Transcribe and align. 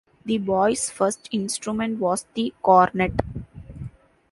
The 0.25 0.39
boy's 0.39 0.89
first 0.89 1.29
instrument 1.31 1.99
was 1.99 2.25
the 2.33 2.55
cornet. 2.63 3.11